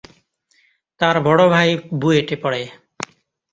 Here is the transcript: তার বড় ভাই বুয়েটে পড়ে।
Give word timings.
তার 0.99 1.15
বড় 1.21 1.43
ভাই 1.49 1.69
বুয়েটে 2.01 2.35
পড়ে। 2.35 2.61